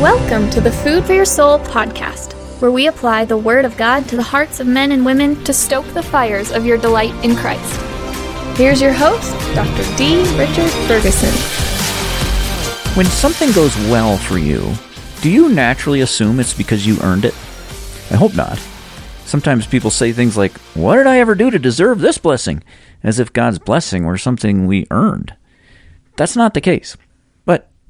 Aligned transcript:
Welcome 0.00 0.48
to 0.50 0.60
the 0.60 0.70
Food 0.70 1.04
for 1.06 1.12
Your 1.12 1.24
Soul 1.24 1.58
podcast, 1.58 2.32
where 2.60 2.70
we 2.70 2.86
apply 2.86 3.24
the 3.24 3.36
Word 3.36 3.64
of 3.64 3.76
God 3.76 4.08
to 4.08 4.14
the 4.14 4.22
hearts 4.22 4.60
of 4.60 4.68
men 4.68 4.92
and 4.92 5.04
women 5.04 5.42
to 5.42 5.52
stoke 5.52 5.86
the 5.86 6.02
fires 6.04 6.52
of 6.52 6.64
your 6.64 6.78
delight 6.78 7.12
in 7.24 7.34
Christ. 7.34 7.80
Here's 8.56 8.80
your 8.80 8.92
host, 8.92 9.32
Dr. 9.56 9.96
D. 9.96 10.22
Richard 10.38 10.70
Ferguson. 10.86 11.34
When 12.96 13.06
something 13.06 13.50
goes 13.50 13.76
well 13.90 14.16
for 14.16 14.38
you, 14.38 14.72
do 15.20 15.28
you 15.28 15.48
naturally 15.48 16.02
assume 16.02 16.38
it's 16.38 16.54
because 16.54 16.86
you 16.86 17.00
earned 17.02 17.24
it? 17.24 17.34
I 18.12 18.14
hope 18.14 18.36
not. 18.36 18.60
Sometimes 19.24 19.66
people 19.66 19.90
say 19.90 20.12
things 20.12 20.36
like, 20.36 20.56
What 20.74 20.94
did 20.94 21.08
I 21.08 21.18
ever 21.18 21.34
do 21.34 21.50
to 21.50 21.58
deserve 21.58 21.98
this 21.98 22.18
blessing? 22.18 22.62
as 23.02 23.18
if 23.18 23.32
God's 23.32 23.58
blessing 23.58 24.04
were 24.04 24.16
something 24.16 24.68
we 24.68 24.86
earned. 24.92 25.34
That's 26.16 26.36
not 26.36 26.54
the 26.54 26.60
case. 26.60 26.96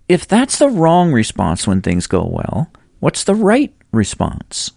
If 0.09 0.27
that's 0.27 0.59
the 0.59 0.71
wrong 0.71 1.13
response 1.13 1.67
when 1.67 1.83
things 1.83 2.07
go 2.07 2.25
well, 2.25 2.73
what's 2.99 3.25
the 3.25 3.35
right 3.35 3.75
response? 3.93 4.71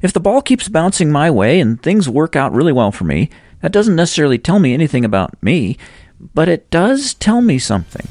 If 0.00 0.12
the 0.12 0.20
ball 0.20 0.42
keeps 0.42 0.68
bouncing 0.68 1.10
my 1.10 1.28
way 1.28 1.58
and 1.58 1.82
things 1.82 2.08
work 2.08 2.36
out 2.36 2.52
really 2.52 2.72
well 2.72 2.92
for 2.92 3.02
me, 3.02 3.30
that 3.62 3.72
doesn't 3.72 3.96
necessarily 3.96 4.38
tell 4.38 4.60
me 4.60 4.72
anything 4.72 5.04
about 5.04 5.42
me, 5.42 5.76
but 6.20 6.48
it 6.48 6.70
does 6.70 7.14
tell 7.14 7.40
me 7.40 7.58
something. 7.58 8.06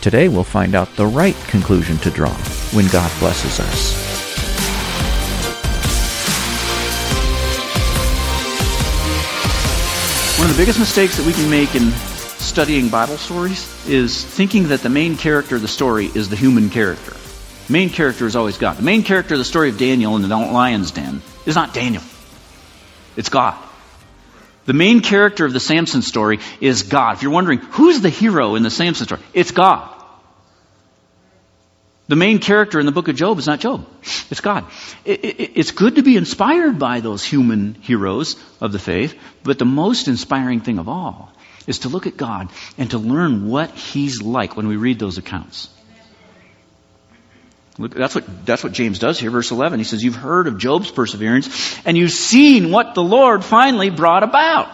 Today 0.00 0.26
we'll 0.26 0.42
find 0.42 0.74
out 0.74 0.96
the 0.96 1.06
right 1.06 1.36
conclusion 1.46 1.98
to 1.98 2.10
draw 2.10 2.34
when 2.74 2.88
God 2.88 3.12
blesses 3.20 3.60
us. 3.60 3.94
One 10.40 10.50
of 10.50 10.56
the 10.56 10.60
biggest 10.60 10.80
mistakes 10.80 11.16
that 11.16 11.24
we 11.24 11.32
can 11.32 11.48
make 11.48 11.76
in 11.76 11.92
studying 12.46 12.88
Bible 12.88 13.16
stories 13.16 13.86
is 13.86 14.24
thinking 14.24 14.68
that 14.68 14.80
the 14.80 14.88
main 14.88 15.16
character 15.16 15.56
of 15.56 15.62
the 15.62 15.68
story 15.68 16.06
is 16.06 16.28
the 16.28 16.36
human 16.36 16.70
character. 16.70 17.12
The 17.66 17.72
main 17.72 17.90
character 17.90 18.26
is 18.26 18.36
always 18.36 18.56
God. 18.56 18.76
The 18.76 18.82
main 18.82 19.02
character 19.02 19.34
of 19.34 19.38
the 19.38 19.44
story 19.44 19.68
of 19.68 19.78
Daniel 19.78 20.14
in 20.16 20.22
the 20.22 20.28
lion's 20.28 20.92
den 20.92 21.22
is 21.44 21.56
not 21.56 21.74
Daniel. 21.74 22.02
It's 23.16 23.28
God. 23.28 23.56
The 24.64 24.72
main 24.72 25.00
character 25.00 25.44
of 25.44 25.52
the 25.52 25.60
Samson 25.60 26.02
story 26.02 26.38
is 26.60 26.84
God. 26.84 27.16
If 27.16 27.22
you're 27.22 27.32
wondering, 27.32 27.58
who's 27.58 28.00
the 28.00 28.10
hero 28.10 28.54
in 28.54 28.62
the 28.62 28.70
Samson 28.70 29.06
story? 29.06 29.20
It's 29.34 29.50
God. 29.50 29.92
The 32.08 32.16
main 32.16 32.38
character 32.38 32.78
in 32.78 32.86
the 32.86 32.92
book 32.92 33.08
of 33.08 33.16
Job 33.16 33.38
is 33.38 33.48
not 33.48 33.58
Job. 33.58 33.84
It's 34.30 34.40
God. 34.40 34.64
It, 35.04 35.24
it, 35.24 35.50
it's 35.56 35.72
good 35.72 35.96
to 35.96 36.02
be 36.02 36.16
inspired 36.16 36.78
by 36.78 37.00
those 37.00 37.24
human 37.24 37.74
heroes 37.74 38.36
of 38.60 38.70
the 38.70 38.78
faith, 38.78 39.18
but 39.42 39.58
the 39.58 39.64
most 39.64 40.06
inspiring 40.06 40.60
thing 40.60 40.78
of 40.78 40.88
all 40.88 41.32
is 41.66 41.80
to 41.80 41.88
look 41.88 42.06
at 42.06 42.16
God 42.16 42.48
and 42.78 42.90
to 42.90 42.98
learn 42.98 43.48
what 43.48 43.70
He's 43.70 44.22
like 44.22 44.56
when 44.56 44.68
we 44.68 44.76
read 44.76 44.98
those 44.98 45.18
accounts. 45.18 45.68
Look, 47.78 47.94
that's 47.94 48.14
what, 48.14 48.46
that's 48.46 48.64
what 48.64 48.72
James 48.72 48.98
does 48.98 49.18
here, 49.18 49.30
verse 49.30 49.50
11. 49.50 49.78
He 49.78 49.84
says, 49.84 50.02
You've 50.02 50.16
heard 50.16 50.46
of 50.46 50.56
Job's 50.56 50.90
perseverance, 50.90 51.78
and 51.84 51.96
you've 51.96 52.10
seen 52.10 52.70
what 52.70 52.94
the 52.94 53.02
Lord 53.02 53.44
finally 53.44 53.90
brought 53.90 54.22
about. 54.22 54.70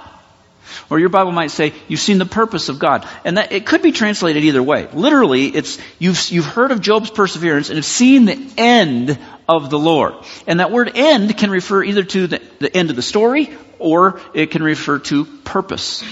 Or 0.91 0.99
your 0.99 1.09
Bible 1.09 1.33
might 1.33 1.51
say, 1.51 1.73
you've 1.89 2.01
seen 2.01 2.19
the 2.19 2.27
purpose 2.27 2.69
of 2.69 2.79
God. 2.79 3.07
And 3.25 3.37
that, 3.37 3.53
it 3.53 3.67
could 3.67 3.83
be 3.83 3.93
translated 3.93 4.45
either 4.45 4.63
way. 4.63 4.89
Literally, 4.93 5.47
it's, 5.47 5.79
you've, 5.99 6.19
you've 6.31 6.47
heard 6.47 6.71
of 6.71 6.81
Job's 6.81 7.11
perseverance 7.11 7.69
and 7.69 7.77
have 7.77 7.85
seen 7.85 8.25
the 8.25 8.53
end 8.57 9.19
of 9.49 9.71
the 9.71 9.79
Lord. 9.79 10.15
And 10.47 10.61
that 10.61 10.71
word 10.71 10.93
end 10.95 11.37
can 11.37 11.51
refer 11.51 11.83
either 11.83 12.05
to 12.05 12.27
the, 12.27 12.43
the 12.59 12.75
end 12.75 12.91
of 12.91 12.97
the 12.97 13.03
story 13.03 13.51
or 13.79 14.21
it 14.35 14.51
can 14.51 14.63
refer 14.63 14.99
to 15.01 15.25
purpose. 15.25 16.05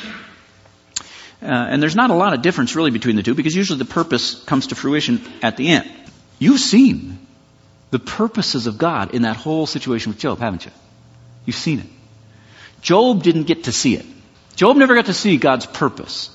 Uh, 1.42 1.46
and 1.46 1.82
there's 1.82 1.96
not 1.96 2.10
a 2.10 2.14
lot 2.14 2.34
of 2.34 2.42
difference 2.42 2.76
really 2.76 2.90
between 2.90 3.16
the 3.16 3.22
two 3.22 3.34
because 3.34 3.56
usually 3.56 3.78
the 3.78 3.84
purpose 3.84 4.42
comes 4.44 4.68
to 4.68 4.74
fruition 4.74 5.22
at 5.42 5.56
the 5.56 5.68
end. 5.68 5.90
You've 6.38 6.60
seen 6.60 7.18
the 7.90 7.98
purposes 7.98 8.66
of 8.66 8.78
God 8.78 9.14
in 9.14 9.22
that 9.22 9.36
whole 9.36 9.66
situation 9.66 10.12
with 10.12 10.18
Job, 10.18 10.38
haven't 10.38 10.64
you? 10.64 10.72
You've 11.46 11.56
seen 11.56 11.80
it. 11.80 11.86
Job 12.82 13.22
didn't 13.22 13.44
get 13.44 13.64
to 13.64 13.72
see 13.72 13.96
it. 13.96 14.06
Job 14.54 14.76
never 14.76 14.94
got 14.94 15.06
to 15.06 15.14
see 15.14 15.36
God's 15.36 15.66
purpose. 15.66 16.30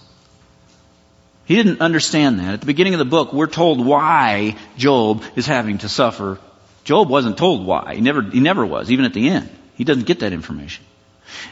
He 1.46 1.56
didn't 1.56 1.81
understand 1.81 2.40
that. 2.40 2.56
At 2.56 2.59
the 2.62 2.66
beginning 2.66 2.96
of 2.96 3.00
the 3.00 3.06
book, 3.06 3.31
we're 3.31 3.47
told 3.47 3.85
why 3.85 4.56
Job 4.78 5.24
is 5.35 5.46
having 5.46 5.78
to 5.80 5.90
suffer. 5.90 6.40
Job 6.84 7.09
wasn't 7.09 7.38
told 7.38 7.66
why. 7.66 7.96
He 7.96 8.01
never, 8.01 8.24
he 8.24 8.40
never 8.40 8.66
was, 8.66 8.91
even 8.91 9.06
at 9.06 9.13
the 9.13 9.30
end. 9.30 9.50
He 9.75 9.84
doesn't 9.84 10.06
get 10.06 10.22
that 10.22 10.34
information. 10.34 10.84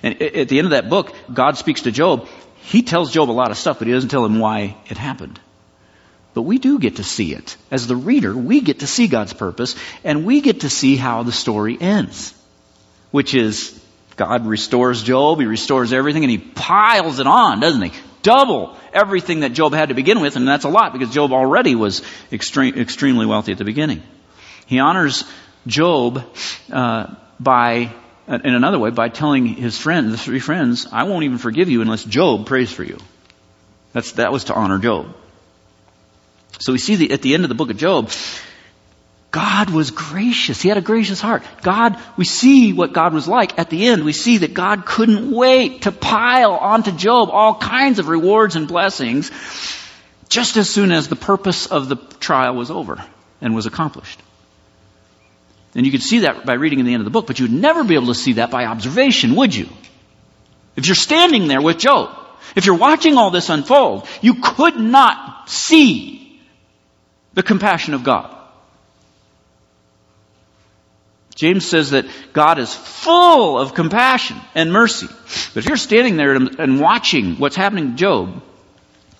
And 0.02 0.22
at 0.22 0.50
the 0.50 0.58
end 0.58 0.66
of 0.66 0.72
that 0.72 0.90
book, 0.90 1.14
God 1.32 1.58
speaks 1.58 1.82
to 1.82 1.92
Job. 1.92 2.28
He 2.64 2.82
tells 2.82 3.12
Job 3.12 3.30
a 3.30 3.32
lot 3.32 3.52
of 3.52 3.58
stuff, 3.58 3.80
but 3.80 3.88
he 3.88 3.94
doesn't 3.94 4.10
tell 4.10 4.26
him 4.26 4.40
why 4.40 4.76
it 4.90 4.98
happened. 4.98 5.40
But 6.34 6.44
we 6.44 6.58
do 6.58 6.80
get 6.80 6.96
to 6.96 7.04
see 7.04 7.34
it. 7.34 7.58
As 7.70 7.88
the 7.88 7.96
reader, 7.96 8.36
we 8.36 8.62
get 8.62 8.80
to 8.80 8.88
see 8.88 9.08
God's 9.08 9.34
purpose, 9.34 9.76
and 10.04 10.26
we 10.26 10.42
get 10.42 10.62
to 10.62 10.70
see 10.70 10.96
how 10.96 11.24
the 11.24 11.32
story 11.32 11.78
ends. 11.80 12.34
Which 13.12 13.36
is 13.36 13.80
God 14.16 14.46
restores 14.46 15.04
Job, 15.04 15.40
he 15.40 15.46
restores 15.46 15.94
everything, 15.94 16.24
and 16.24 16.32
he 16.32 16.38
piles 16.38 17.20
it 17.20 17.28
on, 17.28 17.60
doesn't 17.60 17.82
he? 17.82 17.92
Double 18.24 18.78
everything 18.94 19.42
that 19.42 19.54
Job 19.54 19.74
had 19.74 19.90
to 19.90 19.96
begin 19.96 20.22
with, 20.22 20.36
and 20.36 20.48
that's 20.48 20.66
a 20.66 20.70
lot 20.70 20.94
because 20.94 21.14
Job 21.14 21.34
already 21.34 21.76
was 21.76 22.02
extreme, 22.32 22.76
extremely 22.76 23.26
wealthy 23.26 23.52
at 23.52 23.58
the 23.58 23.66
beginning. 23.66 24.02
He 24.66 24.80
honors 24.80 25.24
Job 25.68 26.24
uh, 26.72 27.16
by, 27.40 27.94
Uh, 28.28 28.40
in 28.44 28.54
another 28.54 28.80
way, 28.80 28.90
by 28.90 29.10
telling 29.10 29.46
his 29.46 29.78
friends, 29.78 30.12
the 30.12 30.18
three 30.18 30.40
friends, 30.40 30.88
I 30.92 31.04
won't 31.04 31.26
even 31.26 31.38
forgive 31.38 31.70
you 31.70 31.82
unless 31.82 32.04
Job 32.04 32.46
prays 32.46 32.72
for 32.72 32.84
you. 32.84 32.98
That's, 33.92 34.14
that 34.14 34.32
was 34.32 34.46
to 34.46 34.54
honor 34.54 34.80
Job. 34.80 35.14
So 36.60 36.72
we 36.72 36.78
see 36.78 36.96
the, 36.96 37.12
at 37.12 37.22
the 37.22 37.34
end 37.34 37.44
of 37.44 37.50
the 37.50 37.56
book 37.56 37.70
of 37.70 37.78
Job, 37.78 38.12
God 39.32 39.72
was 39.72 39.92
gracious. 39.92 40.62
He 40.62 40.70
had 40.70 40.78
a 40.78 40.82
gracious 40.82 41.20
heart. 41.20 41.44
God, 41.64 41.98
we 42.18 42.24
see 42.24 42.72
what 42.72 42.94
God 42.94 43.14
was 43.14 43.28
like. 43.28 43.58
At 43.58 43.70
the 43.70 43.88
end, 43.88 44.06
we 44.06 44.14
see 44.14 44.38
that 44.38 44.54
God 44.54 44.86
couldn't 44.86 45.32
wait 45.32 45.82
to 45.82 45.92
pile 45.92 46.54
onto 46.54 46.92
Job 46.92 47.30
all 47.32 47.56
kinds 47.56 48.00
of 48.00 48.08
rewards 48.08 48.56
and 48.56 48.68
blessings 48.68 49.32
just 50.30 50.56
as 50.56 50.70
soon 50.70 50.92
as 50.92 51.08
the 51.08 51.16
purpose 51.16 51.66
of 51.68 51.90
the 51.90 51.96
trial 51.96 52.56
was 52.56 52.72
over 52.72 53.04
and 53.42 53.54
was 53.56 53.66
accomplished. 53.66 54.20
And 55.76 55.86
you 55.86 55.92
could 55.92 56.04
see 56.04 56.20
that 56.20 56.46
by 56.46 56.54
reading 56.54 56.80
in 56.80 56.86
the 56.86 56.94
end 56.94 57.02
of 57.02 57.06
the 57.06 57.12
book, 57.12 57.28
but 57.28 57.40
you'd 57.40 57.52
never 57.52 57.84
be 57.84 57.96
able 57.96 58.08
to 58.08 58.16
see 58.16 58.34
that 58.34 58.52
by 58.52 58.66
observation, 58.66 59.36
would 59.36 59.56
you? 59.56 59.70
If 60.76 60.88
you're 60.88 60.96
standing 60.96 61.48
there 61.48 61.62
with 61.62 61.80
Job, 61.80 62.16
if 62.56 62.66
you're 62.66 62.76
watching 62.76 63.18
all 63.18 63.32
this 63.32 63.50
unfold, 63.50 64.08
you 64.22 64.36
could 64.36 64.78
not 64.78 65.50
see 65.50 66.42
the 67.34 67.44
compassion 67.44 67.94
of 67.94 68.04
God. 68.04 68.36
James 71.36 71.66
says 71.66 71.92
that 71.92 72.06
God 72.32 72.60
is 72.60 72.74
full 72.74 73.58
of 73.58 73.74
compassion 73.74 74.38
and 74.54 74.72
mercy. 74.72 75.08
But 75.08 75.64
if 75.64 75.66
you're 75.68 75.78
standing 75.78 76.16
there 76.16 76.36
and 76.36 76.80
watching 76.80 77.38
what's 77.38 77.56
happening 77.56 77.92
to 77.92 77.98
Job, 77.98 78.44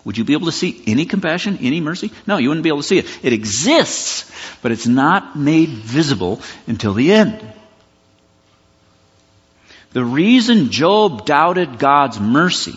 would 0.06 0.18
you 0.18 0.24
be 0.26 0.34
able 0.34 0.48
to 0.48 0.52
see 0.52 0.84
any 0.86 1.06
compassion, 1.06 1.60
any 1.62 1.80
mercy? 1.80 2.12
No, 2.28 2.38
you 2.38 2.50
wouldn't 2.50 2.64
be 2.64 2.70
able 2.70 2.82
to 2.82 2.88
see 2.88 3.00
it. 3.00 3.08
It 3.24 3.32
exists, 3.32 4.30
but 4.62 4.72
it's 4.72 4.88
not 4.88 5.38
made 5.38 5.70
visible 5.70 6.42
until 6.68 6.94
the 6.94 7.14
end. 7.14 7.54
The 9.94 10.04
reason 10.04 10.72
Job 10.72 11.26
doubted 11.26 11.80
God's 11.80 12.20
mercy 12.20 12.76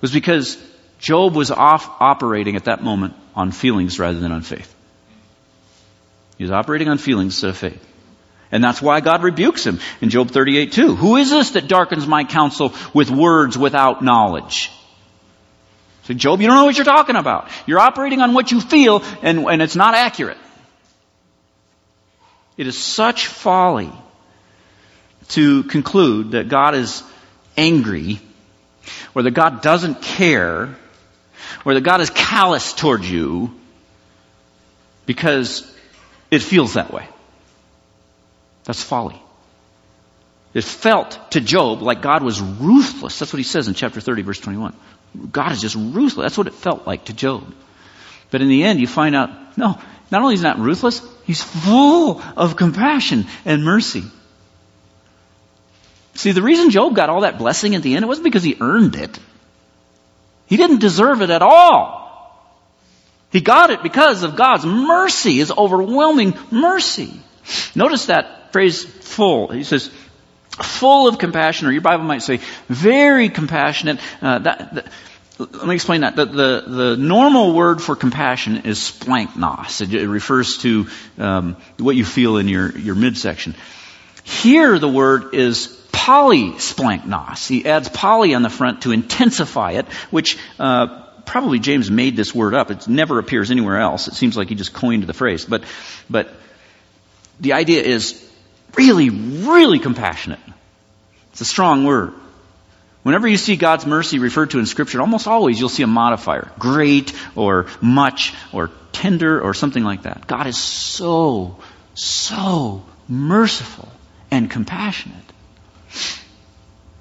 was 0.00 0.12
because 0.12 0.56
Job 0.98 1.34
was 1.34 1.50
off 1.50 2.00
operating 2.00 2.56
at 2.56 2.64
that 2.64 2.82
moment 2.82 3.14
on 3.34 3.50
feelings 3.52 3.98
rather 3.98 4.18
than 4.18 4.32
on 4.32 4.42
faith. 4.42 4.74
He 6.38 6.44
was 6.44 6.52
operating 6.52 6.88
on 6.88 6.96
feelings 6.96 7.34
instead 7.34 7.50
of 7.50 7.56
faith. 7.58 7.86
And 8.52 8.64
that's 8.64 8.80
why 8.80 9.00
God 9.00 9.22
rebukes 9.22 9.66
him 9.66 9.80
in 10.00 10.10
Job 10.10 10.30
38 10.30 10.72
2. 10.72 10.96
Who 10.96 11.16
is 11.16 11.30
this 11.30 11.50
that 11.50 11.68
darkens 11.68 12.06
my 12.06 12.24
counsel 12.24 12.72
with 12.94 13.10
words 13.10 13.58
without 13.58 14.02
knowledge? 14.02 14.72
Job, 16.14 16.40
you 16.40 16.46
don't 16.46 16.56
know 16.56 16.64
what 16.64 16.76
you're 16.76 16.84
talking 16.84 17.16
about. 17.16 17.48
You're 17.66 17.78
operating 17.78 18.20
on 18.20 18.34
what 18.34 18.50
you 18.50 18.60
feel 18.60 19.02
and, 19.22 19.40
and 19.46 19.62
it's 19.62 19.76
not 19.76 19.94
accurate. 19.94 20.38
It 22.56 22.66
is 22.66 22.76
such 22.76 23.26
folly 23.26 23.90
to 25.28 25.62
conclude 25.64 26.32
that 26.32 26.48
God 26.48 26.74
is 26.74 27.02
angry 27.56 28.20
or 29.14 29.22
that 29.22 29.30
God 29.32 29.62
doesn't 29.62 30.02
care 30.02 30.76
or 31.64 31.74
that 31.74 31.82
God 31.82 32.00
is 32.00 32.10
callous 32.10 32.72
toward 32.72 33.04
you 33.04 33.54
because 35.06 35.70
it 36.30 36.42
feels 36.42 36.74
that 36.74 36.92
way. 36.92 37.08
That's 38.64 38.82
folly. 38.82 39.20
It 40.52 40.64
felt 40.64 41.30
to 41.32 41.40
Job 41.40 41.82
like 41.82 42.02
God 42.02 42.22
was 42.22 42.40
ruthless. 42.40 43.18
That's 43.18 43.32
what 43.32 43.38
he 43.38 43.44
says 43.44 43.68
in 43.68 43.74
chapter 43.74 44.00
30, 44.00 44.22
verse 44.22 44.40
21. 44.40 44.74
God 45.30 45.52
is 45.52 45.60
just 45.60 45.76
ruthless. 45.76 46.24
That's 46.24 46.38
what 46.38 46.46
it 46.46 46.54
felt 46.54 46.86
like 46.86 47.06
to 47.06 47.12
Job. 47.12 47.54
But 48.30 48.42
in 48.42 48.48
the 48.48 48.64
end, 48.64 48.80
you 48.80 48.86
find 48.86 49.14
out, 49.14 49.56
no, 49.56 49.78
not 50.10 50.22
only 50.22 50.34
is 50.34 50.42
not 50.42 50.58
ruthless, 50.58 51.02
he's 51.24 51.42
full 51.42 52.20
of 52.36 52.56
compassion 52.56 53.26
and 53.44 53.64
mercy. 53.64 54.04
See, 56.14 56.32
the 56.32 56.42
reason 56.42 56.70
Job 56.70 56.94
got 56.94 57.08
all 57.08 57.22
that 57.22 57.38
blessing 57.38 57.74
at 57.74 57.82
the 57.82 57.94
end, 57.94 58.04
it 58.04 58.08
wasn't 58.08 58.24
because 58.24 58.42
he 58.42 58.56
earned 58.60 58.96
it. 58.96 59.18
He 60.46 60.56
didn't 60.56 60.80
deserve 60.80 61.22
it 61.22 61.30
at 61.30 61.42
all. 61.42 62.00
He 63.30 63.40
got 63.40 63.70
it 63.70 63.82
because 63.82 64.24
of 64.24 64.34
God's 64.34 64.66
mercy, 64.66 65.38
His 65.38 65.52
overwhelming 65.52 66.36
mercy. 66.50 67.12
Notice 67.76 68.06
that 68.06 68.52
phrase 68.52 68.84
full. 68.84 69.48
He 69.48 69.62
says, 69.62 69.90
full 70.62 71.08
of 71.08 71.18
compassion, 71.18 71.68
or 71.68 71.72
your 71.72 71.82
Bible 71.82 72.04
might 72.04 72.22
say, 72.22 72.40
very 72.68 73.28
compassionate. 73.28 73.98
Uh, 74.20 74.38
that, 74.40 74.74
that, 74.74 74.86
let 75.38 75.66
me 75.66 75.74
explain 75.74 76.02
that. 76.02 76.16
The, 76.16 76.26
the, 76.26 76.64
the, 76.66 76.96
normal 76.96 77.54
word 77.54 77.80
for 77.80 77.96
compassion 77.96 78.62
is 78.64 78.78
splanchnos. 78.78 79.80
It, 79.80 79.94
it 79.94 80.08
refers 80.08 80.58
to 80.58 80.86
um, 81.18 81.56
what 81.78 81.96
you 81.96 82.04
feel 82.04 82.36
in 82.36 82.46
your, 82.48 82.76
your 82.76 82.94
midsection. 82.94 83.54
Here 84.22 84.78
the 84.78 84.88
word 84.88 85.34
is 85.34 85.68
polysplanchnos. 85.92 87.46
He 87.48 87.64
adds 87.66 87.88
poly 87.88 88.34
on 88.34 88.42
the 88.42 88.50
front 88.50 88.82
to 88.82 88.92
intensify 88.92 89.72
it, 89.72 89.86
which 90.10 90.36
uh, 90.58 91.04
probably 91.24 91.58
James 91.58 91.90
made 91.90 92.16
this 92.16 92.34
word 92.34 92.54
up. 92.54 92.70
It 92.70 92.86
never 92.86 93.18
appears 93.18 93.50
anywhere 93.50 93.78
else. 93.78 94.08
It 94.08 94.14
seems 94.14 94.36
like 94.36 94.48
he 94.48 94.54
just 94.54 94.74
coined 94.74 95.04
the 95.04 95.14
phrase. 95.14 95.44
But, 95.44 95.64
but 96.08 96.32
the 97.38 97.54
idea 97.54 97.82
is 97.82 98.29
really, 98.76 99.10
really 99.10 99.78
compassionate. 99.78 100.40
It's 101.32 101.40
a 101.40 101.44
strong 101.44 101.84
word. 101.84 102.14
Whenever 103.02 103.26
you 103.26 103.38
see 103.38 103.56
God's 103.56 103.86
mercy 103.86 104.18
referred 104.18 104.50
to 104.50 104.58
in 104.58 104.66
Scripture, 104.66 105.00
almost 105.00 105.26
always 105.26 105.58
you'll 105.58 105.70
see 105.70 105.82
a 105.82 105.86
modifier. 105.86 106.50
Great, 106.58 107.14
or 107.34 107.66
much, 107.80 108.34
or 108.52 108.70
tender, 108.92 109.40
or 109.40 109.54
something 109.54 109.82
like 109.82 110.02
that. 110.02 110.26
God 110.26 110.46
is 110.46 110.58
so, 110.58 111.56
so 111.94 112.84
merciful 113.08 113.88
and 114.30 114.50
compassionate. 114.50 115.16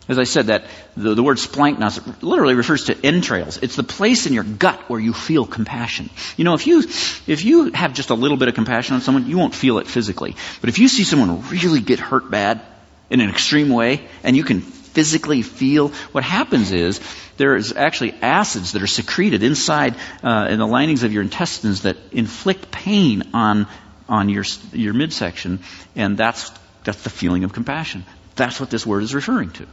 As 0.09 0.17
I 0.17 0.23
said, 0.23 0.47
that 0.47 0.65
the, 0.97 1.13
the 1.13 1.21
word 1.21 1.37
splanchnos 1.37 2.23
literally 2.23 2.55
refers 2.55 2.85
to 2.85 3.05
entrails. 3.05 3.57
It's 3.57 3.75
the 3.75 3.83
place 3.83 4.25
in 4.25 4.33
your 4.33 4.43
gut 4.43 4.89
where 4.89 4.99
you 4.99 5.13
feel 5.13 5.45
compassion. 5.45 6.09
You 6.35 6.45
know, 6.45 6.55
if 6.55 6.65
you 6.65 6.79
if 6.79 7.45
you 7.45 7.71
have 7.73 7.93
just 7.93 8.09
a 8.09 8.15
little 8.15 8.35
bit 8.35 8.47
of 8.47 8.55
compassion 8.55 8.95
on 8.95 9.01
someone, 9.01 9.27
you 9.27 9.37
won't 9.37 9.53
feel 9.53 9.77
it 9.77 9.85
physically. 9.85 10.35
But 10.61 10.69
if 10.69 10.79
you 10.79 10.87
see 10.87 11.03
someone 11.03 11.47
really 11.49 11.79
get 11.79 11.99
hurt 11.99 12.31
bad 12.31 12.61
in 13.11 13.21
an 13.21 13.29
extreme 13.29 13.69
way, 13.69 14.07
and 14.23 14.35
you 14.35 14.43
can 14.43 14.61
physically 14.61 15.43
feel, 15.43 15.89
what 16.11 16.23
happens 16.23 16.71
is 16.71 16.99
there 17.37 17.55
is 17.55 17.71
actually 17.73 18.13
acids 18.21 18.71
that 18.71 18.81
are 18.81 18.87
secreted 18.87 19.43
inside 19.43 19.95
uh, 20.23 20.47
in 20.49 20.57
the 20.57 20.67
linings 20.67 21.03
of 21.03 21.13
your 21.13 21.21
intestines 21.21 21.83
that 21.83 21.97
inflict 22.11 22.71
pain 22.71 23.29
on 23.35 23.67
on 24.07 24.27
your 24.27 24.43
your 24.73 24.95
midsection, 24.95 25.59
and 25.95 26.17
that's 26.17 26.51
that's 26.83 27.03
the 27.03 27.11
feeling 27.11 27.43
of 27.43 27.53
compassion. 27.53 28.05
That's 28.35 28.59
what 28.59 28.71
this 28.71 28.87
word 28.87 29.03
is 29.03 29.13
referring 29.13 29.51
to. 29.51 29.67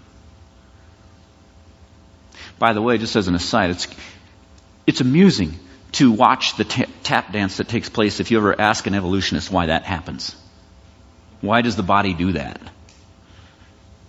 By 2.58 2.72
the 2.72 2.82
way, 2.82 2.98
just 2.98 3.16
as 3.16 3.28
an 3.28 3.34
aside, 3.34 3.70
it's, 3.70 3.88
it's 4.86 5.00
amusing 5.00 5.58
to 5.92 6.10
watch 6.10 6.56
the 6.56 6.64
t- 6.64 6.86
tap 7.02 7.32
dance 7.32 7.58
that 7.58 7.68
takes 7.68 7.88
place 7.88 8.20
if 8.20 8.30
you 8.30 8.38
ever 8.38 8.58
ask 8.58 8.86
an 8.86 8.94
evolutionist 8.94 9.50
why 9.50 9.66
that 9.66 9.84
happens. 9.84 10.34
Why 11.40 11.62
does 11.62 11.76
the 11.76 11.82
body 11.82 12.14
do 12.14 12.32
that? 12.32 12.60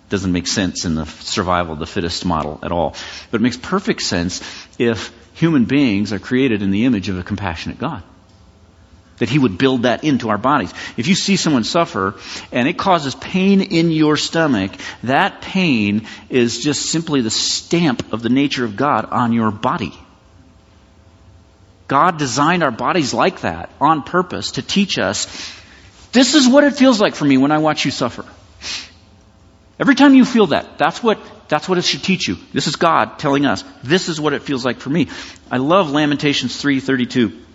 Doesn't 0.08 0.32
make 0.32 0.46
sense 0.46 0.84
in 0.84 0.94
the 0.94 1.04
survival 1.04 1.74
of 1.74 1.78
the 1.78 1.86
fittest 1.86 2.24
model 2.24 2.58
at 2.62 2.72
all. 2.72 2.96
But 3.30 3.40
it 3.40 3.42
makes 3.42 3.58
perfect 3.58 4.00
sense 4.00 4.40
if 4.78 5.12
human 5.34 5.66
beings 5.66 6.12
are 6.12 6.18
created 6.18 6.62
in 6.62 6.70
the 6.70 6.86
image 6.86 7.10
of 7.10 7.18
a 7.18 7.22
compassionate 7.22 7.78
God 7.78 8.02
that 9.18 9.28
He 9.28 9.38
would 9.38 9.58
build 9.58 9.82
that 9.82 10.04
into 10.04 10.28
our 10.30 10.38
bodies. 10.38 10.72
If 10.96 11.06
you 11.06 11.14
see 11.14 11.36
someone 11.36 11.64
suffer 11.64 12.14
and 12.52 12.68
it 12.68 12.78
causes 12.78 13.14
pain 13.14 13.60
in 13.60 13.90
your 13.90 14.16
stomach, 14.16 14.72
that 15.02 15.40
pain 15.40 16.06
is 16.28 16.58
just 16.58 16.86
simply 16.86 17.20
the 17.20 17.30
stamp 17.30 18.12
of 18.12 18.22
the 18.22 18.28
nature 18.28 18.64
of 18.64 18.76
God 18.76 19.06
on 19.10 19.32
your 19.32 19.50
body. 19.50 19.92
God 21.88 22.18
designed 22.18 22.62
our 22.62 22.70
bodies 22.70 23.14
like 23.14 23.40
that 23.40 23.70
on 23.80 24.02
purpose 24.02 24.52
to 24.52 24.62
teach 24.62 24.98
us 24.98 25.26
this 26.12 26.34
is 26.34 26.48
what 26.48 26.64
it 26.64 26.74
feels 26.74 27.00
like 27.00 27.14
for 27.14 27.24
me 27.24 27.36
when 27.36 27.52
I 27.52 27.58
watch 27.58 27.84
you 27.84 27.90
suffer. 27.90 28.24
Every 29.78 29.94
time 29.94 30.14
you 30.14 30.24
feel 30.24 30.48
that, 30.48 30.78
that's 30.78 31.02
what 31.02 31.18
that's 31.48 31.68
what 31.68 31.78
it 31.78 31.84
should 31.84 32.02
teach 32.02 32.28
you. 32.28 32.36
This 32.52 32.66
is 32.66 32.76
God 32.76 33.18
telling 33.18 33.46
us, 33.46 33.64
this 33.82 34.08
is 34.08 34.20
what 34.20 34.34
it 34.34 34.42
feels 34.42 34.64
like 34.64 34.80
for 34.80 34.90
me. 34.90 35.08
I 35.50 35.56
love 35.58 35.90
Lamentations 35.90 36.60
3:32. 36.62 37.47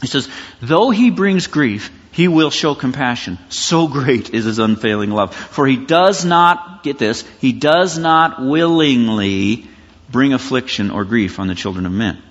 He 0.00 0.06
says, 0.06 0.28
though 0.60 0.90
he 0.90 1.10
brings 1.10 1.46
grief, 1.46 1.90
he 2.12 2.28
will 2.28 2.50
show 2.50 2.74
compassion. 2.74 3.38
So 3.48 3.88
great 3.88 4.32
is 4.34 4.44
his 4.44 4.58
unfailing 4.58 5.10
love. 5.10 5.34
For 5.34 5.66
he 5.66 5.76
does 5.76 6.24
not, 6.24 6.82
get 6.82 6.98
this, 6.98 7.24
he 7.40 7.52
does 7.52 7.98
not 7.98 8.42
willingly 8.42 9.66
bring 10.10 10.32
affliction 10.32 10.90
or 10.90 11.04
grief 11.04 11.38
on 11.38 11.46
the 11.46 11.54
children 11.54 11.86
of 11.86 11.92
men. 11.92 12.22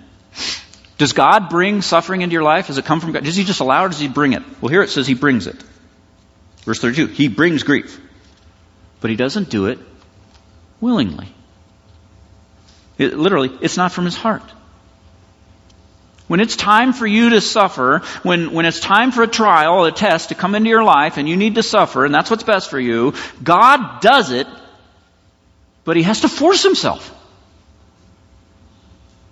Does 0.97 1.13
God 1.13 1.49
bring 1.49 1.81
suffering 1.81 2.21
into 2.21 2.33
your 2.33 2.43
life? 2.43 2.67
Does 2.67 2.77
it 2.77 2.85
come 2.85 3.01
from 3.01 3.11
God? 3.11 3.23
Does 3.23 3.35
he 3.35 3.43
just 3.43 3.59
allow 3.59 3.83
it 3.83 3.85
or 3.85 3.89
does 3.89 3.99
he 3.99 4.07
bring 4.07 4.33
it? 4.33 4.43
Well, 4.61 4.69
here 4.69 4.81
it 4.81 4.89
says 4.89 5.07
he 5.07 5.13
brings 5.13 5.45
it. 5.45 5.61
Verse 6.63 6.79
32, 6.79 7.07
he 7.07 7.27
brings 7.27 7.63
grief. 7.63 7.99
But 9.01 9.09
he 9.09 9.15
doesn't 9.15 9.49
do 9.49 9.67
it 9.67 9.79
willingly. 10.79 11.27
It, 12.97 13.17
literally, 13.17 13.51
it's 13.61 13.77
not 13.77 13.91
from 13.91 14.05
his 14.05 14.15
heart. 14.15 14.43
When 16.27 16.39
it's 16.39 16.55
time 16.55 16.93
for 16.93 17.05
you 17.05 17.31
to 17.31 17.41
suffer, 17.41 18.01
when, 18.23 18.51
when 18.51 18.65
it's 18.65 18.79
time 18.79 19.11
for 19.11 19.21
a 19.21 19.27
trial, 19.27 19.85
a 19.85 19.91
test 19.91 20.29
to 20.29 20.35
come 20.35 20.55
into 20.55 20.69
your 20.69 20.83
life 20.83 21.17
and 21.17 21.29
you 21.29 21.37
need 21.37 21.55
to 21.55 21.63
suffer 21.63 22.03
and 22.03 22.13
that's 22.13 22.31
what's 22.31 22.43
best 22.43 22.69
for 22.69 22.79
you, 22.79 23.13
God 23.43 24.01
does 24.01 24.31
it, 24.31 24.47
but 25.83 25.97
He 25.97 26.03
has 26.03 26.21
to 26.21 26.27
force 26.27 26.63
Himself. 26.63 27.13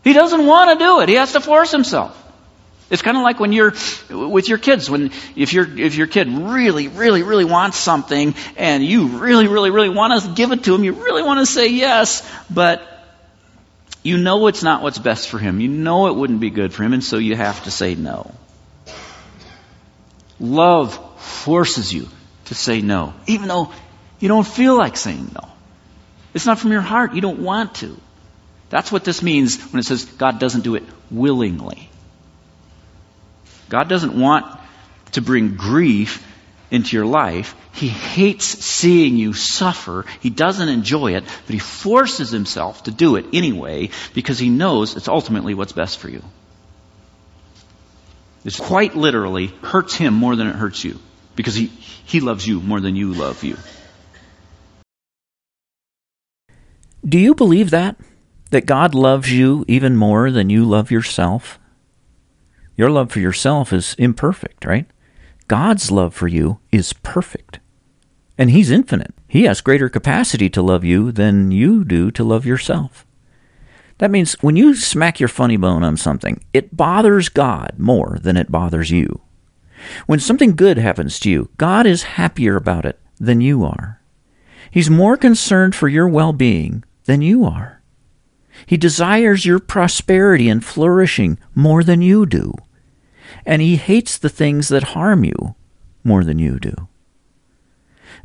He 0.03 0.13
doesn't 0.13 0.45
want 0.45 0.77
to 0.77 0.85
do 0.85 0.99
it. 1.01 1.09
He 1.09 1.15
has 1.15 1.33
to 1.33 1.41
force 1.41 1.71
Himself. 1.71 2.19
It's 2.93 3.01
kind 3.01 3.17
of 3.17 3.23
like 3.23 3.39
when 3.39 3.53
you're 3.53 3.73
with 4.09 4.47
your 4.47 4.59
kids. 4.59 4.87
When 4.87 5.11
if 5.35 5.51
your 5.51 5.65
if 5.79 5.95
your 5.95 6.05
kid 6.05 6.27
really, 6.27 6.89
really, 6.89 7.23
really 7.23 7.45
wants 7.45 7.77
something, 7.77 8.35
and 8.55 8.85
you 8.85 9.07
really, 9.07 9.47
really, 9.47 9.71
really 9.71 9.89
want 9.89 10.21
to 10.21 10.29
give 10.35 10.51
it 10.51 10.65
to 10.65 10.75
him, 10.75 10.83
you 10.83 10.91
really 10.91 11.23
want 11.23 11.39
to 11.39 11.45
say 11.47 11.69
yes, 11.69 12.21
but 12.51 12.92
you 14.03 14.17
know 14.17 14.47
it's 14.47 14.63
not 14.63 14.83
what's 14.83 14.99
best 14.99 15.29
for 15.29 15.39
him. 15.39 15.59
You 15.59 15.69
know 15.69 16.07
it 16.07 16.15
wouldn't 16.15 16.41
be 16.41 16.49
good 16.49 16.73
for 16.73 16.83
him, 16.83 16.93
and 16.93 17.03
so 17.03 17.17
you 17.17 17.35
have 17.35 17.63
to 17.63 17.71
say 17.71 17.95
no. 17.95 18.33
Love 20.39 20.93
forces 21.21 21.93
you 21.93 22.09
to 22.45 22.55
say 22.55 22.81
no, 22.81 23.13
even 23.27 23.47
though 23.47 23.71
you 24.19 24.27
don't 24.27 24.45
feel 24.45 24.77
like 24.77 24.97
saying 24.97 25.31
no. 25.33 25.49
It's 26.33 26.45
not 26.45 26.59
from 26.59 26.71
your 26.71 26.81
heart. 26.81 27.13
You 27.13 27.21
don't 27.21 27.39
want 27.39 27.75
to. 27.75 27.97
That's 28.69 28.91
what 28.91 29.03
this 29.03 29.21
means 29.21 29.61
when 29.71 29.79
it 29.79 29.85
says 29.85 30.05
God 30.05 30.39
doesn't 30.39 30.61
do 30.61 30.75
it 30.75 30.83
willingly. 31.11 31.89
God 33.69 33.87
doesn't 33.87 34.19
want 34.19 34.45
to 35.13 35.21
bring 35.21 35.55
grief 35.55 36.25
into 36.73 36.97
your 36.97 37.05
life. 37.05 37.55
He 37.71 37.87
hates 37.87 38.45
seeing 38.45 39.15
you 39.15 39.33
suffer. 39.33 40.05
He 40.19 40.31
doesn't 40.31 40.67
enjoy 40.67 41.15
it, 41.15 41.23
but 41.45 41.53
he 41.53 41.59
forces 41.59 42.31
himself 42.31 42.83
to 42.83 42.91
do 42.91 43.15
it 43.15 43.27
anyway 43.31 43.91
because 44.13 44.39
he 44.39 44.49
knows 44.49 44.97
it's 44.97 45.07
ultimately 45.07 45.53
what's 45.53 45.71
best 45.71 45.99
for 45.99 46.09
you. 46.09 46.23
It 48.43 48.57
quite 48.57 48.95
literally 48.95 49.47
hurts 49.61 49.95
him 49.95 50.15
more 50.15 50.35
than 50.35 50.47
it 50.47 50.55
hurts 50.55 50.83
you 50.83 50.99
because 51.35 51.55
he, 51.55 51.67
he 51.67 52.19
loves 52.19 52.45
you 52.45 52.59
more 52.59 52.81
than 52.81 52.95
you 52.95 53.13
love 53.13 53.43
you. 53.43 53.55
Do 57.05 57.19
you 57.19 57.35
believe 57.35 57.69
that? 57.69 57.97
That 58.49 58.65
God 58.65 58.95
loves 58.95 59.31
you 59.31 59.63
even 59.67 59.95
more 59.95 60.31
than 60.31 60.49
you 60.49 60.65
love 60.65 60.89
yourself? 60.91 61.59
Your 62.75 62.89
love 62.89 63.11
for 63.11 63.19
yourself 63.19 63.71
is 63.71 63.95
imperfect, 63.99 64.65
right? 64.65 64.87
God's 65.53 65.91
love 65.91 66.15
for 66.15 66.27
you 66.27 66.57
is 66.71 66.93
perfect. 66.93 67.59
And 68.39 68.49
He's 68.49 68.71
infinite. 68.71 69.13
He 69.27 69.43
has 69.43 69.61
greater 69.61 69.87
capacity 69.87 70.49
to 70.49 70.63
love 70.63 70.83
you 70.83 71.11
than 71.11 71.51
you 71.51 71.85
do 71.85 72.09
to 72.09 72.23
love 72.23 72.43
yourself. 72.43 73.05
That 73.99 74.09
means 74.09 74.33
when 74.41 74.55
you 74.55 74.73
smack 74.73 75.19
your 75.19 75.29
funny 75.29 75.57
bone 75.57 75.83
on 75.83 75.95
something, 75.95 76.43
it 76.53 76.75
bothers 76.75 77.29
God 77.29 77.73
more 77.77 78.17
than 78.19 78.35
it 78.35 78.51
bothers 78.51 78.89
you. 78.89 79.21
When 80.07 80.19
something 80.19 80.55
good 80.55 80.79
happens 80.79 81.19
to 81.19 81.29
you, 81.29 81.49
God 81.57 81.85
is 81.85 82.17
happier 82.17 82.55
about 82.55 82.83
it 82.83 82.99
than 83.19 83.39
you 83.39 83.63
are. 83.63 84.01
He's 84.71 84.89
more 84.89 85.17
concerned 85.17 85.75
for 85.75 85.87
your 85.87 86.07
well 86.07 86.33
being 86.33 86.83
than 87.05 87.21
you 87.21 87.45
are. 87.45 87.83
He 88.65 88.75
desires 88.75 89.45
your 89.45 89.59
prosperity 89.59 90.49
and 90.49 90.65
flourishing 90.65 91.37
more 91.53 91.83
than 91.83 92.01
you 92.01 92.25
do 92.25 92.55
and 93.45 93.61
he 93.61 93.75
hates 93.75 94.17
the 94.17 94.29
things 94.29 94.69
that 94.69 94.83
harm 94.83 95.23
you 95.23 95.55
more 96.03 96.23
than 96.23 96.39
you 96.39 96.59
do. 96.59 96.73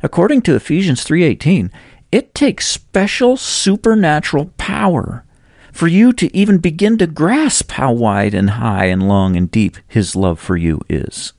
According 0.01 0.41
to 0.43 0.55
Ephesians 0.55 1.03
3:18, 1.03 1.71
it 2.11 2.33
takes 2.33 2.67
special 2.67 3.37
supernatural 3.37 4.53
power 4.57 5.23
for 5.71 5.87
you 5.87 6.11
to 6.13 6.35
even 6.35 6.57
begin 6.57 6.97
to 6.97 7.07
grasp 7.07 7.71
how 7.71 7.91
wide 7.91 8.33
and 8.33 8.51
high 8.51 8.85
and 8.85 9.07
long 9.07 9.35
and 9.35 9.51
deep 9.51 9.77
his 9.87 10.15
love 10.15 10.39
for 10.39 10.57
you 10.57 10.81
is. 10.89 11.33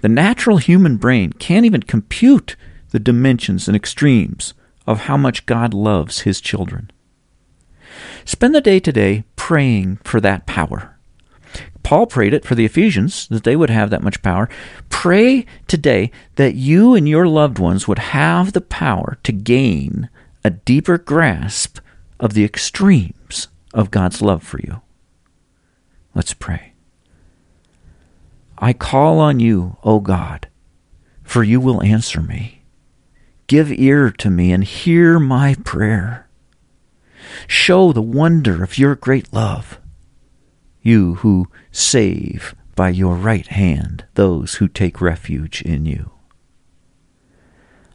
The 0.00 0.08
natural 0.08 0.58
human 0.58 0.96
brain 0.96 1.32
can't 1.32 1.66
even 1.66 1.82
compute 1.82 2.56
the 2.90 3.00
dimensions 3.00 3.68
and 3.68 3.76
extremes 3.76 4.54
of 4.86 5.00
how 5.00 5.16
much 5.16 5.46
God 5.46 5.74
loves 5.74 6.20
his 6.20 6.40
children. 6.40 6.90
Spend 8.24 8.54
the 8.54 8.60
day 8.60 8.78
today 8.80 9.24
praying 9.36 9.98
for 10.04 10.20
that 10.20 10.46
power 10.46 10.97
Paul 11.88 12.04
prayed 12.04 12.34
it 12.34 12.44
for 12.44 12.54
the 12.54 12.66
Ephesians, 12.66 13.26
that 13.28 13.44
they 13.44 13.56
would 13.56 13.70
have 13.70 13.88
that 13.88 14.02
much 14.02 14.20
power. 14.20 14.46
Pray 14.90 15.46
today 15.66 16.10
that 16.34 16.54
you 16.54 16.94
and 16.94 17.08
your 17.08 17.26
loved 17.26 17.58
ones 17.58 17.88
would 17.88 17.98
have 17.98 18.52
the 18.52 18.60
power 18.60 19.16
to 19.22 19.32
gain 19.32 20.10
a 20.44 20.50
deeper 20.50 20.98
grasp 20.98 21.78
of 22.20 22.34
the 22.34 22.44
extremes 22.44 23.48
of 23.72 23.90
God's 23.90 24.20
love 24.20 24.42
for 24.42 24.60
you. 24.60 24.82
Let's 26.14 26.34
pray. 26.34 26.74
I 28.58 28.74
call 28.74 29.18
on 29.18 29.40
you, 29.40 29.78
O 29.82 29.98
God, 29.98 30.46
for 31.22 31.42
you 31.42 31.58
will 31.58 31.82
answer 31.82 32.20
me. 32.20 32.64
Give 33.46 33.72
ear 33.72 34.10
to 34.10 34.28
me 34.28 34.52
and 34.52 34.62
hear 34.62 35.18
my 35.18 35.56
prayer. 35.64 36.28
Show 37.46 37.94
the 37.94 38.02
wonder 38.02 38.62
of 38.62 38.76
your 38.76 38.94
great 38.94 39.32
love, 39.32 39.80
you 40.88 41.16
who 41.16 41.46
save 41.70 42.54
by 42.74 42.88
your 42.88 43.14
right 43.14 43.46
hand 43.48 44.06
those 44.14 44.54
who 44.54 44.68
take 44.68 45.00
refuge 45.00 45.60
in 45.62 45.84
you. 45.84 46.10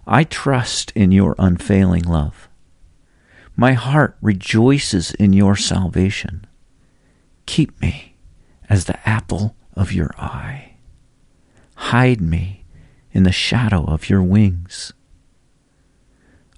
I 0.06 0.24
trust 0.24 0.92
in 0.92 1.12
your 1.12 1.36
unfailing 1.40 2.04
love. 2.04 2.48
My 3.56 3.74
heart 3.74 4.18
rejoices 4.22 5.12
in 5.14 5.34
your 5.34 5.56
salvation. 5.56 6.46
Keep 7.46 7.82
me 7.82 8.16
as 8.70 8.86
the 8.86 9.10
apple 9.10 9.56
of 9.74 9.92
your 9.92 10.12
eye. 10.18 10.76
Hide 11.76 12.22
me 12.22 12.66
in 13.12 13.24
the 13.24 13.32
shadow 13.32 13.86
of 13.86 14.10
your 14.10 14.22
wings. 14.22 14.94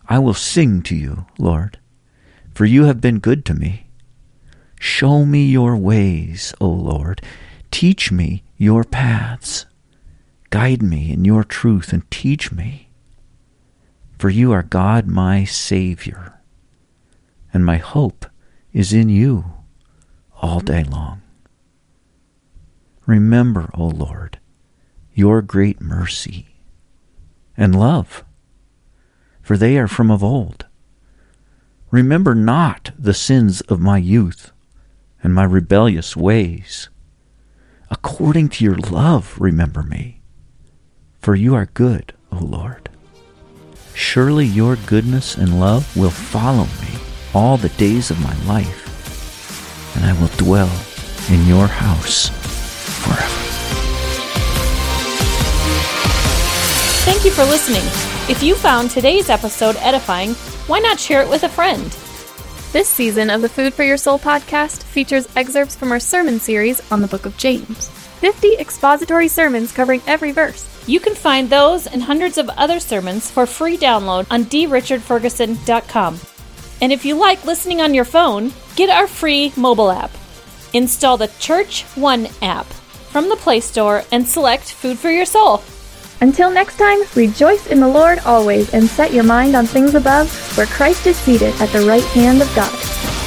I 0.07 0.19
will 0.19 0.33
sing 0.33 0.81
to 0.83 0.95
you, 0.95 1.25
Lord, 1.37 1.79
for 2.53 2.65
you 2.65 2.83
have 2.85 3.01
been 3.01 3.19
good 3.19 3.45
to 3.45 3.53
me. 3.53 3.84
Show 4.79 5.25
me 5.25 5.45
your 5.45 5.75
ways, 5.75 6.53
O 6.59 6.67
Lord. 6.67 7.21
Teach 7.71 8.11
me 8.11 8.43
your 8.57 8.83
paths. 8.83 9.65
Guide 10.49 10.81
me 10.81 11.11
in 11.11 11.25
your 11.25 11.43
truth 11.43 11.91
and 11.91 12.09
teach 12.09 12.51
me. 12.51 12.89
For 14.17 14.29
you 14.29 14.51
are 14.53 14.63
God 14.63 15.07
my 15.07 15.43
Savior, 15.43 16.39
and 17.53 17.65
my 17.65 17.77
hope 17.77 18.25
is 18.71 18.93
in 18.93 19.09
you 19.09 19.53
all 20.41 20.61
day 20.61 20.83
long. 20.83 21.21
Remember, 23.05 23.69
O 23.73 23.87
Lord, 23.87 24.39
your 25.13 25.41
great 25.41 25.81
mercy 25.81 26.47
and 27.57 27.77
love, 27.77 28.23
for 29.41 29.57
they 29.57 29.77
are 29.77 29.87
from 29.87 30.09
of 30.09 30.23
old. 30.23 30.65
Remember 31.91 32.33
not 32.33 32.91
the 32.97 33.13
sins 33.13 33.61
of 33.61 33.79
my 33.79 33.97
youth 33.97 34.51
and 35.25 35.33
my 35.33 35.43
rebellious 35.43 36.15
ways. 36.15 36.89
According 37.89 38.49
to 38.49 38.63
your 38.63 38.75
love, 38.75 39.35
remember 39.39 39.81
me, 39.81 40.21
for 41.19 41.33
you 41.33 41.55
are 41.55 41.65
good, 41.73 42.13
O 42.31 42.37
Lord. 42.37 42.89
Surely 43.95 44.45
your 44.45 44.75
goodness 44.75 45.35
and 45.35 45.59
love 45.59 45.97
will 45.97 46.11
follow 46.11 46.65
me 46.65 46.99
all 47.33 47.57
the 47.57 47.69
days 47.69 48.11
of 48.11 48.21
my 48.21 48.35
life, 48.45 49.95
and 49.95 50.05
I 50.05 50.13
will 50.21 50.29
dwell 50.37 50.69
in 51.31 51.47
your 51.47 51.65
house 51.65 52.29
forever. 53.01 53.41
Thank 57.03 57.25
you 57.25 57.31
for 57.31 57.45
listening. 57.45 57.83
If 58.29 58.43
you 58.43 58.53
found 58.53 58.91
today's 58.91 59.31
episode 59.31 59.75
edifying, 59.77 60.35
why 60.67 60.77
not 60.77 60.99
share 60.99 61.23
it 61.23 61.29
with 61.29 61.41
a 61.41 61.49
friend? 61.49 61.97
This 62.75 62.89
season 62.89 63.29
of 63.29 63.41
the 63.41 63.47
Food 63.47 63.73
for 63.73 63.83
Your 63.83 63.95
Soul 63.95 64.19
podcast 64.19 64.83
features 64.83 65.29
excerpts 65.37 65.77
from 65.77 65.93
our 65.93 65.99
sermon 66.01 66.41
series 66.41 66.81
on 66.91 67.01
the 67.01 67.07
book 67.07 67.25
of 67.25 67.37
James 67.37 67.87
50 68.19 68.57
expository 68.57 69.29
sermons 69.29 69.71
covering 69.71 70.01
every 70.07 70.33
verse. 70.33 70.67
You 70.85 70.99
can 70.99 71.15
find 71.15 71.49
those 71.49 71.87
and 71.87 72.03
hundreds 72.03 72.37
of 72.37 72.49
other 72.49 72.81
sermons 72.81 73.31
for 73.31 73.45
free 73.45 73.77
download 73.77 74.27
on 74.29 74.43
drichardferguson.com. 74.43 76.19
And 76.81 76.91
if 76.91 77.05
you 77.05 77.15
like 77.15 77.45
listening 77.45 77.79
on 77.79 77.93
your 77.93 78.03
phone, 78.03 78.51
get 78.75 78.89
our 78.89 79.07
free 79.07 79.53
mobile 79.55 79.89
app. 79.89 80.11
Install 80.73 81.15
the 81.15 81.31
Church 81.39 81.83
One 81.95 82.27
app 82.41 82.65
from 82.65 83.29
the 83.29 83.37
Play 83.37 83.61
Store 83.61 84.03
and 84.11 84.27
select 84.27 84.73
Food 84.73 84.99
for 84.99 85.09
Your 85.09 85.23
Soul. 85.23 85.63
Until 86.21 86.49
next 86.49 86.77
time, 86.77 86.99
rejoice 87.15 87.67
in 87.67 87.79
the 87.79 87.87
Lord 87.87 88.19
always 88.19 88.73
and 88.73 88.87
set 88.87 89.13
your 89.13 89.23
mind 89.23 89.55
on 89.55 89.65
things 89.65 89.95
above, 89.95 90.31
where 90.57 90.65
Christ 90.67 91.05
is 91.07 91.17
seated 91.17 91.53
at 91.61 91.69
the 91.69 91.85
right 91.85 92.03
hand 92.03 92.41
of 92.41 92.55
God. 92.55 93.24